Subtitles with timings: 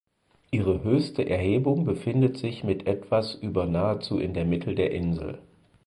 [0.49, 5.37] Ihre höchste Erhebung befindet sich mit etwas über nahezu in der Mitte der Insel.